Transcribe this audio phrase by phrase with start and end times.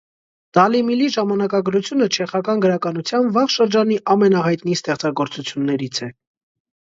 [0.57, 6.11] Դալիմիլի ժամանակագրությունը չեխական գրականության վաղ շրջանի ամենահայտնի ստեղծագործություններից է։